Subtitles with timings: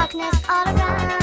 [0.00, 1.19] darkness all around.